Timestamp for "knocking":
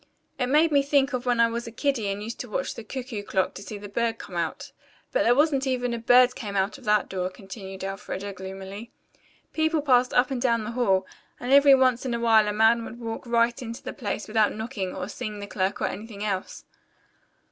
14.55-14.95